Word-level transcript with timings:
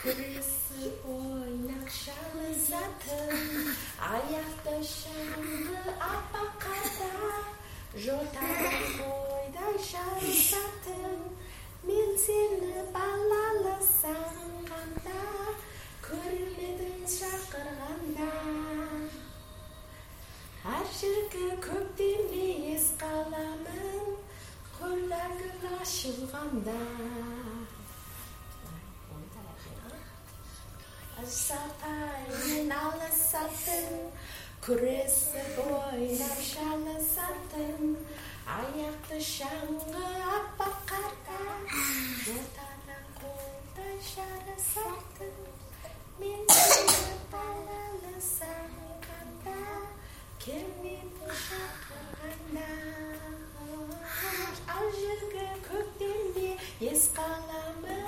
кіресі 0.00 0.86
ойнақ 1.12 1.88
шалы 1.92 2.50
затын 2.68 3.66
аяқты 4.00 4.76
шыңды 4.90 5.92
аппақ 6.06 6.54
қата, 6.62 7.08
жотадан 8.04 8.78
қойдай 8.96 9.76
жарысатын 9.90 11.20
мен 11.84 12.16
сені 12.24 12.86
балалы 12.96 13.76
саңғанда 13.90 15.20
көрмедің 16.08 17.04
шақырғанда 17.18 18.32
әр 20.78 20.92
шіркі 20.96 21.46
көктемде 21.68 22.48
ес 22.72 22.88
қаламын 23.04 24.16
қорлар 24.78 25.36
ашылғанда 25.82 26.80
Күресіп 34.64 35.56
ойнап 35.64 36.40
шалысатын 36.46 37.94
аяқты 38.54 39.18
шаңғы 39.28 40.02
аппақ 40.34 40.76
қарда 40.90 41.38
жотадан 42.24 43.04
қолдай 43.20 43.96
жарысатын 44.08 45.36
мен 46.22 46.42
сені 46.56 47.16
балалы 47.34 48.14
сағынғанда 48.28 49.56
келмейді 50.44 51.38
шақырғанда 51.44 52.68
ал 54.76 54.86
жерге 55.00 55.48
көктемде 55.70 56.50
ес 56.92 57.08
қаламын 57.18 57.99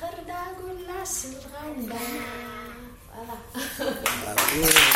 қырда 0.00 0.40
гүл 0.58 0.88
ашылғанда 1.02 2.02
voilà 3.14 4.93